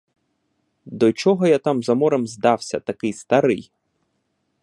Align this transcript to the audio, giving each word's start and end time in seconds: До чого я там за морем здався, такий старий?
До 0.85 1.13
чого 1.13 1.45
я 1.47 1.57
там 1.59 1.83
за 1.83 1.95
морем 1.95 2.27
здався, 2.27 2.79
такий 2.79 3.13
старий? 3.13 3.71